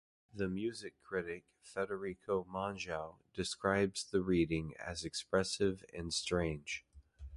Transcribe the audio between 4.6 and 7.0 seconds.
as expressive and strange.